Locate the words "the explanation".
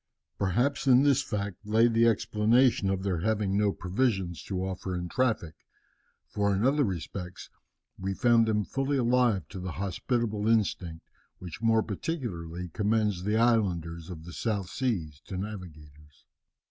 1.87-2.89